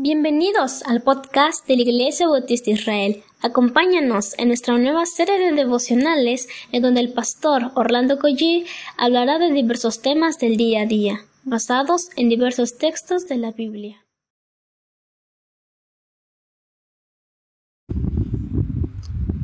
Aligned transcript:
Bienvenidos 0.00 0.84
al 0.84 1.02
podcast 1.02 1.66
de 1.66 1.74
la 1.74 1.82
Iglesia 1.82 2.28
Bautista 2.28 2.70
Israel. 2.70 3.24
Acompáñanos 3.42 4.38
en 4.38 4.46
nuestra 4.46 4.78
nueva 4.78 5.04
serie 5.06 5.40
de 5.40 5.50
devocionales 5.50 6.46
en 6.70 6.82
donde 6.82 7.00
el 7.00 7.12
pastor 7.12 7.72
Orlando 7.74 8.16
Collie 8.20 8.64
hablará 8.96 9.40
de 9.40 9.52
diversos 9.52 10.00
temas 10.00 10.38
del 10.38 10.56
día 10.56 10.82
a 10.82 10.86
día, 10.86 11.22
basados 11.42 12.10
en 12.14 12.28
diversos 12.28 12.78
textos 12.78 13.26
de 13.26 13.38
la 13.38 13.50
Biblia. 13.50 14.06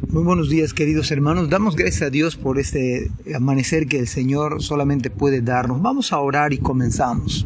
Muy 0.08 0.22
buenos 0.22 0.48
días 0.48 0.72
queridos 0.72 1.10
hermanos, 1.10 1.50
damos 1.50 1.74
gracias 1.74 2.02
a 2.02 2.10
Dios 2.10 2.36
por 2.36 2.60
este 2.60 3.10
amanecer 3.34 3.88
que 3.88 3.98
el 3.98 4.06
Señor 4.06 4.62
solamente 4.62 5.10
puede 5.10 5.40
darnos. 5.40 5.82
Vamos 5.82 6.12
a 6.12 6.20
orar 6.20 6.52
y 6.52 6.58
comenzamos. 6.58 7.44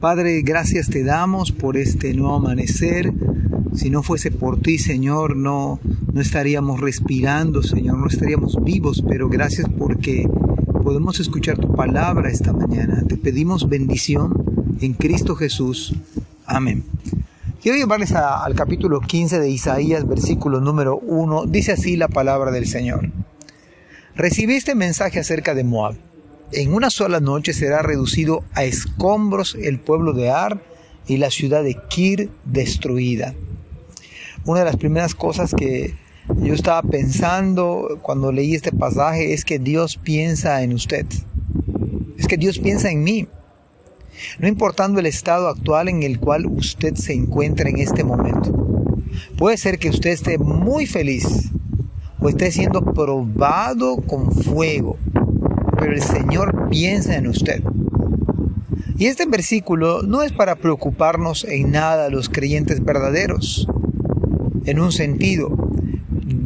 Padre, 0.00 0.42
gracias 0.42 0.88
te 0.88 1.02
damos 1.02 1.50
por 1.50 1.76
este 1.76 2.14
nuevo 2.14 2.36
amanecer. 2.36 3.12
Si 3.74 3.90
no 3.90 4.04
fuese 4.04 4.30
por 4.30 4.60
ti, 4.60 4.78
Señor, 4.78 5.36
no, 5.36 5.80
no 6.12 6.20
estaríamos 6.20 6.80
respirando, 6.80 7.64
Señor, 7.64 7.98
no 7.98 8.06
estaríamos 8.06 8.62
vivos, 8.62 9.02
pero 9.08 9.28
gracias 9.28 9.66
porque 9.76 10.28
podemos 10.84 11.18
escuchar 11.18 11.58
tu 11.58 11.74
palabra 11.74 12.30
esta 12.30 12.52
mañana. 12.52 13.02
Te 13.08 13.16
pedimos 13.16 13.68
bendición 13.68 14.76
en 14.80 14.94
Cristo 14.94 15.34
Jesús. 15.34 15.92
Amén. 16.46 16.84
Quiero 17.60 17.76
llevarles 17.76 18.12
al 18.12 18.54
capítulo 18.54 19.00
15 19.00 19.40
de 19.40 19.50
Isaías, 19.50 20.06
versículo 20.06 20.60
número 20.60 20.98
1. 20.98 21.46
Dice 21.46 21.72
así 21.72 21.96
la 21.96 22.06
palabra 22.06 22.52
del 22.52 22.68
Señor. 22.68 23.10
Recibí 24.14 24.54
este 24.54 24.76
mensaje 24.76 25.18
acerca 25.18 25.54
de 25.54 25.64
Moab. 25.64 25.96
En 26.50 26.72
una 26.72 26.88
sola 26.88 27.20
noche 27.20 27.52
será 27.52 27.82
reducido 27.82 28.42
a 28.54 28.64
escombros 28.64 29.54
el 29.60 29.78
pueblo 29.78 30.14
de 30.14 30.30
Ar 30.30 30.62
y 31.06 31.18
la 31.18 31.30
ciudad 31.30 31.62
de 31.62 31.76
Kir 31.90 32.30
destruida. 32.46 33.34
Una 34.46 34.60
de 34.60 34.64
las 34.64 34.78
primeras 34.78 35.14
cosas 35.14 35.52
que 35.54 35.94
yo 36.40 36.54
estaba 36.54 36.80
pensando 36.80 37.98
cuando 38.00 38.32
leí 38.32 38.54
este 38.54 38.72
pasaje 38.72 39.34
es 39.34 39.44
que 39.44 39.58
Dios 39.58 39.98
piensa 39.98 40.62
en 40.62 40.72
usted. 40.72 41.04
Es 42.16 42.26
que 42.26 42.38
Dios 42.38 42.58
piensa 42.58 42.90
en 42.90 43.04
mí. 43.04 43.28
No 44.38 44.48
importando 44.48 45.00
el 45.00 45.06
estado 45.06 45.48
actual 45.48 45.90
en 45.90 46.02
el 46.02 46.18
cual 46.18 46.46
usted 46.46 46.94
se 46.94 47.12
encuentra 47.12 47.68
en 47.68 47.78
este 47.78 48.04
momento. 48.04 48.96
Puede 49.36 49.58
ser 49.58 49.78
que 49.78 49.90
usted 49.90 50.10
esté 50.10 50.38
muy 50.38 50.86
feliz 50.86 51.50
o 52.18 52.30
esté 52.30 52.50
siendo 52.52 52.82
probado 52.82 53.96
con 53.98 54.32
fuego 54.32 54.96
pero 55.78 55.92
el 55.92 56.02
Señor 56.02 56.68
piensa 56.70 57.16
en 57.16 57.28
usted. 57.28 57.62
Y 58.96 59.06
este 59.06 59.26
versículo 59.26 60.02
no 60.02 60.22
es 60.22 60.32
para 60.32 60.56
preocuparnos 60.56 61.44
en 61.44 61.70
nada 61.70 62.10
los 62.10 62.28
creyentes 62.28 62.84
verdaderos. 62.84 63.68
En 64.64 64.80
un 64.80 64.92
sentido, 64.92 65.70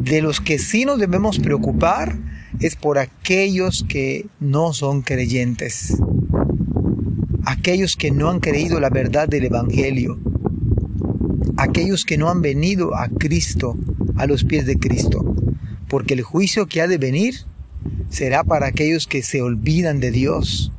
de 0.03 0.21
los 0.21 0.39
que 0.39 0.59
sí 0.59 0.85
nos 0.85 0.99
debemos 0.99 1.39
preocupar 1.39 2.17
es 2.59 2.75
por 2.75 2.99
aquellos 2.99 3.85
que 3.87 4.27
no 4.39 4.73
son 4.73 5.01
creyentes. 5.01 5.97
Aquellos 7.45 7.95
que 7.95 8.11
no 8.11 8.29
han 8.29 8.39
creído 8.39 8.79
la 8.79 8.89
verdad 8.89 9.27
del 9.27 9.45
Evangelio. 9.45 10.19
Aquellos 11.57 12.05
que 12.05 12.17
no 12.17 12.29
han 12.29 12.41
venido 12.41 12.95
a 12.95 13.09
Cristo, 13.09 13.77
a 14.15 14.27
los 14.27 14.43
pies 14.43 14.65
de 14.65 14.77
Cristo. 14.77 15.35
Porque 15.89 16.13
el 16.13 16.21
juicio 16.21 16.67
que 16.67 16.81
ha 16.81 16.87
de 16.87 16.97
venir 16.97 17.45
será 18.09 18.43
para 18.43 18.67
aquellos 18.67 19.07
que 19.07 19.23
se 19.23 19.41
olvidan 19.41 19.99
de 19.99 20.11
Dios, 20.11 20.71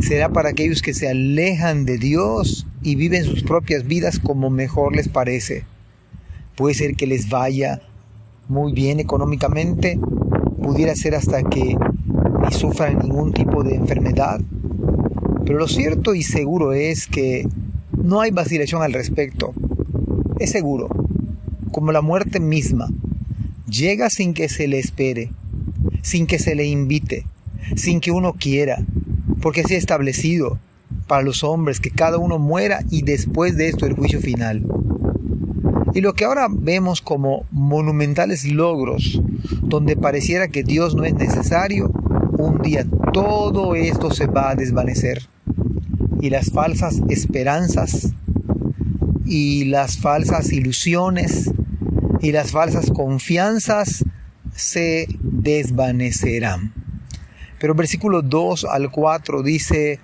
será 0.00 0.28
para 0.28 0.50
aquellos 0.50 0.82
que 0.82 0.94
se 0.94 1.08
alejan 1.08 1.86
de 1.86 1.96
Dios 1.96 2.66
y 2.82 2.96
viven 2.96 3.24
sus 3.24 3.42
propias 3.42 3.86
vidas 3.86 4.18
como 4.18 4.50
mejor 4.50 4.94
les 4.94 5.08
parece. 5.08 5.64
Puede 6.56 6.74
ser 6.74 6.96
que 6.96 7.06
les 7.06 7.28
vaya 7.30 7.80
muy 8.48 8.72
bien 8.72 9.00
económicamente, 9.00 9.98
pudiera 10.62 10.94
ser 10.96 11.14
hasta 11.14 11.42
que 11.42 11.76
ni 12.42 12.52
sufran 12.52 12.98
ningún 12.98 13.32
tipo 13.32 13.62
de 13.62 13.74
enfermedad, 13.74 14.40
pero 15.46 15.58
lo 15.58 15.68
cierto 15.68 16.14
y 16.14 16.22
seguro 16.22 16.72
es 16.72 17.06
que 17.06 17.48
no 17.96 18.20
hay 18.20 18.30
vacilación 18.30 18.82
al 18.82 18.92
respecto. 18.92 19.54
Es 20.38 20.50
seguro, 20.50 20.88
como 21.72 21.92
la 21.92 22.02
muerte 22.02 22.40
misma, 22.40 22.88
llega 23.68 24.10
sin 24.10 24.34
que 24.34 24.48
se 24.48 24.68
le 24.68 24.78
espere 24.78 25.30
sin 26.02 26.26
que 26.26 26.38
se 26.38 26.54
le 26.54 26.66
invite, 26.66 27.26
sin 27.76 28.00
que 28.00 28.10
uno 28.10 28.34
quiera, 28.34 28.84
porque 29.40 29.62
así 29.62 29.74
establecido 29.74 30.58
para 31.06 31.22
los 31.22 31.44
hombres 31.44 31.80
que 31.80 31.90
cada 31.90 32.18
uno 32.18 32.38
muera 32.38 32.84
y 32.90 33.02
después 33.02 33.56
de 33.56 33.68
esto 33.68 33.86
el 33.86 33.94
juicio 33.94 34.20
final. 34.20 34.64
Y 35.92 36.02
lo 36.02 36.14
que 36.14 36.24
ahora 36.24 36.46
vemos 36.50 37.00
como 37.00 37.44
monumentales 37.50 38.44
logros, 38.44 39.20
donde 39.62 39.96
pareciera 39.96 40.48
que 40.48 40.62
Dios 40.62 40.94
no 40.94 41.04
es 41.04 41.14
necesario, 41.14 41.90
un 42.38 42.62
día 42.62 42.86
todo 43.12 43.74
esto 43.74 44.12
se 44.12 44.26
va 44.26 44.50
a 44.50 44.54
desvanecer. 44.54 45.28
Y 46.20 46.30
las 46.30 46.50
falsas 46.50 47.00
esperanzas, 47.08 48.12
y 49.24 49.64
las 49.64 49.98
falsas 49.98 50.52
ilusiones, 50.52 51.50
y 52.20 52.32
las 52.32 52.52
falsas 52.52 52.90
confianzas 52.90 54.04
se 54.54 55.08
desvanecerán. 55.42 56.72
Pero 57.58 57.74
versículo 57.74 58.22
2 58.22 58.64
al 58.64 58.90
4 58.90 59.42
dice, 59.42 60.00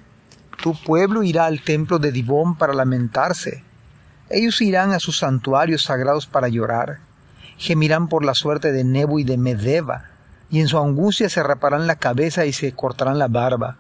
Tu 0.63 0.75
pueblo 0.83 1.23
irá 1.23 1.47
al 1.47 1.63
templo 1.63 1.99
de 1.99 2.13
Dibón 2.13 2.57
para 2.57 2.75
lamentarse. 2.75 3.63
Ellos 4.29 4.61
irán 4.61 4.93
a 4.93 5.01
sus 5.01 5.19
santuarios 5.19 5.83
sagrados 5.83 6.27
para 6.27 6.49
llorar. 6.49 6.99
Gemirán 7.57 8.09
por 8.09 8.25
la 8.25 8.35
suerte 8.35 8.73
de 8.73 8.85
Nebo 8.85 9.19
y 9.19 9.25
de 9.25 9.39
Medeba, 9.39 10.05
y 10.51 10.61
en 10.61 10.69
su 10.69 10.79
angustia 10.79 11.31
se 11.31 11.43
raparán 11.43 11.87
la 11.87 11.97
cabeza 11.97 12.45
y 12.45 12.53
se 12.53 12.73
cortarán 12.73 13.19
la 13.19 13.29
barba. 13.29 13.79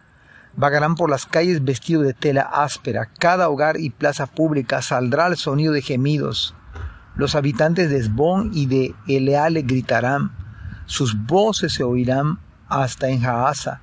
Vagarán 0.56 0.94
por 0.94 1.10
las 1.10 1.26
calles 1.26 1.62
vestidos 1.62 2.06
de 2.06 2.14
tela 2.14 2.40
áspera. 2.40 3.10
Cada 3.18 3.50
hogar 3.50 3.78
y 3.78 3.90
plaza 3.90 4.26
pública 4.26 4.80
saldrá 4.80 5.26
al 5.26 5.36
sonido 5.36 5.74
de 5.74 5.82
gemidos. 5.82 6.54
Los 7.14 7.34
habitantes 7.34 7.90
de 7.90 7.98
Esbón 7.98 8.52
y 8.54 8.64
de 8.64 8.94
Eleale 9.06 9.62
gritarán 9.62 10.45
sus 10.86 11.26
voces 11.26 11.74
se 11.74 11.84
oirán 11.84 12.38
hasta 12.68 13.08
en 13.08 13.20
Jaasa. 13.20 13.82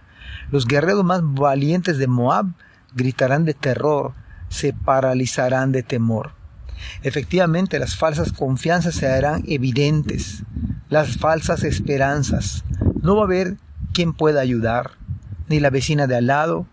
Los 0.52 0.66
guerreros 0.66 1.04
más 1.04 1.22
valientes 1.24 1.98
de 1.98 2.08
Moab 2.08 2.48
gritarán 2.96 3.46
de 3.46 3.54
terror, 3.54 4.14
se 4.50 4.74
paralizarán 4.74 5.72
de 5.72 5.84
temor. 5.84 6.32
Efectivamente, 7.02 7.80
las 7.80 7.96
falsas 7.96 8.34
confianzas 8.34 8.96
se 8.96 9.08
harán 9.08 9.44
evidentes, 9.48 10.44
las 10.90 11.18
falsas 11.18 11.64
esperanzas. 11.64 12.64
No 13.02 13.16
va 13.16 13.22
a 13.22 13.26
haber 13.26 13.58
quien 13.94 14.14
pueda 14.14 14.42
ayudar, 14.42 14.92
ni 15.50 15.60
la 15.60 15.70
vecina 15.70 16.08
de 16.08 16.18
al 16.18 16.28
lado, 16.28 16.68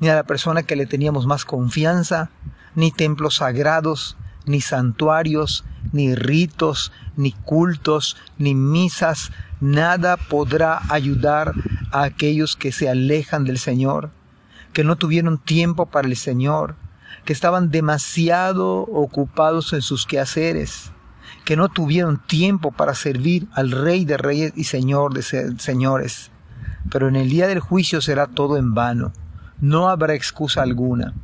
ni 0.00 0.08
a 0.08 0.14
la 0.14 0.24
persona 0.24 0.62
que 0.62 0.76
le 0.76 0.86
teníamos 0.86 1.26
más 1.26 1.44
confianza, 1.44 2.30
ni 2.74 2.90
templos 2.90 3.36
sagrados, 3.36 4.16
ni 4.46 4.60
santuarios, 4.60 5.64
ni 5.92 6.14
ritos, 6.14 6.92
ni 7.16 7.32
cultos, 7.32 8.16
ni 8.38 8.54
misas, 8.54 9.32
nada 9.60 10.16
podrá 10.16 10.80
ayudar 10.88 11.52
a 11.92 12.02
aquellos 12.02 12.56
que 12.56 12.72
se 12.72 12.88
alejan 12.88 13.44
del 13.44 13.58
Señor, 13.58 14.10
que 14.72 14.84
no 14.84 14.96
tuvieron 14.96 15.38
tiempo 15.38 15.86
para 15.86 16.08
el 16.08 16.16
Señor, 16.16 16.76
que 17.24 17.32
estaban 17.32 17.70
demasiado 17.70 18.82
ocupados 18.82 19.72
en 19.72 19.82
sus 19.82 20.06
quehaceres, 20.06 20.92
que 21.44 21.56
no 21.56 21.68
tuvieron 21.68 22.18
tiempo 22.18 22.72
para 22.72 22.94
servir 22.94 23.46
al 23.52 23.70
Rey 23.70 24.04
de 24.04 24.16
Reyes 24.16 24.52
y 24.56 24.64
Señor 24.64 25.14
de 25.14 25.22
Señores. 25.58 26.30
Pero 26.90 27.08
en 27.08 27.16
el 27.16 27.28
día 27.28 27.48
del 27.48 27.60
juicio 27.60 28.00
será 28.00 28.26
todo 28.26 28.56
en 28.56 28.74
vano, 28.74 29.12
no 29.60 29.88
habrá 29.88 30.14
excusa 30.14 30.62
alguna. 30.62 31.14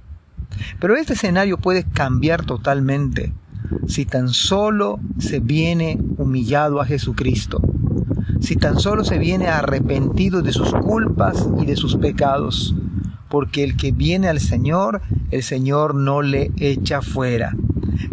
Pero 0.80 0.96
este 0.96 1.14
escenario 1.14 1.58
puede 1.58 1.84
cambiar 1.84 2.44
totalmente 2.44 3.32
si 3.86 4.04
tan 4.04 4.28
solo 4.28 5.00
se 5.18 5.40
viene 5.40 5.98
humillado 6.18 6.80
a 6.80 6.86
Jesucristo, 6.86 7.60
si 8.40 8.56
tan 8.56 8.78
solo 8.78 9.04
se 9.04 9.18
viene 9.18 9.48
arrepentido 9.48 10.42
de 10.42 10.52
sus 10.52 10.72
culpas 10.72 11.48
y 11.60 11.66
de 11.66 11.76
sus 11.76 11.96
pecados, 11.96 12.74
porque 13.28 13.64
el 13.64 13.76
que 13.76 13.92
viene 13.92 14.28
al 14.28 14.40
Señor, 14.40 15.00
el 15.30 15.42
Señor 15.42 15.94
no 15.94 16.22
le 16.22 16.50
echa 16.58 17.00
fuera. 17.00 17.56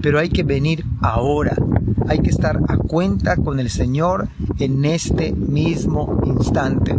Pero 0.01 0.19
hay 0.19 0.29
que 0.29 0.43
venir 0.43 0.85
ahora, 1.01 1.55
hay 2.07 2.19
que 2.19 2.29
estar 2.29 2.59
a 2.67 2.77
cuenta 2.77 3.35
con 3.35 3.59
el 3.59 3.69
Señor 3.69 4.29
en 4.59 4.85
este 4.85 5.33
mismo 5.33 6.21
instante 6.25 6.97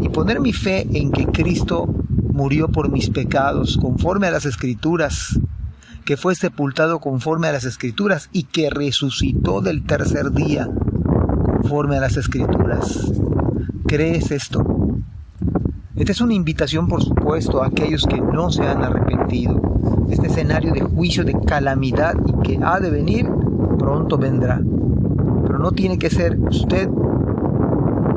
y 0.00 0.08
poner 0.08 0.40
mi 0.40 0.52
fe 0.52 0.86
en 0.92 1.10
que 1.10 1.26
Cristo 1.26 1.88
murió 2.34 2.66
por 2.66 2.90
mis 2.90 3.10
pecados, 3.10 3.78
conforme 3.80 4.26
a 4.26 4.32
las 4.32 4.44
escrituras, 4.44 5.38
que 6.04 6.16
fue 6.16 6.34
sepultado 6.34 6.98
conforme 6.98 7.46
a 7.46 7.52
las 7.52 7.64
escrituras 7.64 8.28
y 8.32 8.42
que 8.42 8.70
resucitó 8.70 9.60
del 9.60 9.84
tercer 9.84 10.32
día 10.32 10.68
conforme 11.44 11.96
a 11.96 12.00
las 12.00 12.16
escrituras. 12.16 13.12
¿Crees 13.86 14.32
esto? 14.32 14.66
Esta 15.94 16.10
es 16.10 16.20
una 16.20 16.34
invitación, 16.34 16.88
por 16.88 17.04
supuesto, 17.04 17.62
a 17.62 17.68
aquellos 17.68 18.04
que 18.04 18.20
no 18.20 18.50
se 18.50 18.64
han 18.64 18.82
arrepentido. 18.82 19.62
Este 20.10 20.26
escenario 20.26 20.72
de 20.72 20.80
juicio, 20.80 21.24
de 21.24 21.38
calamidad 21.46 22.14
y 22.26 22.42
que 22.42 22.58
ha 22.64 22.80
de 22.80 22.90
venir, 22.90 23.28
pronto 23.78 24.18
vendrá. 24.18 24.60
Pero 25.46 25.58
no 25.60 25.70
tiene 25.70 25.98
que 25.98 26.10
ser 26.10 26.36
usted 26.40 26.88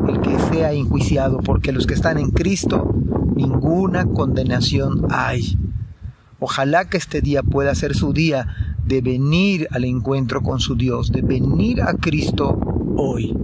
el 0.07 0.21
que 0.21 0.39
sea 0.39 0.71
enjuiciado, 0.71 1.37
porque 1.37 1.71
los 1.71 1.85
que 1.85 1.93
están 1.93 2.17
en 2.17 2.31
Cristo, 2.31 2.95
ninguna 3.37 4.05
condenación 4.05 5.05
hay. 5.09 5.57
Ojalá 6.39 6.89
que 6.89 6.97
este 6.97 7.21
día 7.21 7.41
pueda 7.43 7.73
ser 7.75 7.95
su 7.95 8.13
día 8.13 8.75
de 8.85 9.01
venir 9.01 9.67
al 9.71 9.85
encuentro 9.85 10.41
con 10.41 10.59
su 10.59 10.75
Dios, 10.75 11.11
de 11.11 11.21
venir 11.21 11.81
a 11.81 11.93
Cristo 11.93 12.57
hoy. 12.95 13.35